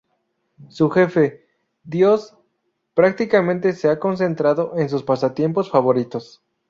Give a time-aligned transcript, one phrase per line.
[0.69, 1.45] Su jefe,
[1.83, 2.35] Dios,
[2.95, 6.41] prácticamente se ha concentrado en sus pasatiempos favoritos.